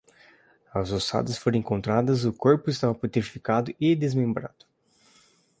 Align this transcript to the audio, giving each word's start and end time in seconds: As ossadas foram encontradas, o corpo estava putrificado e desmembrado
As 0.73 0.91
ossadas 0.91 1.37
foram 1.37 1.59
encontradas, 1.59 2.25
o 2.25 2.33
corpo 2.33 2.71
estava 2.71 2.95
putrificado 2.95 3.71
e 3.79 3.95
desmembrado 3.95 4.65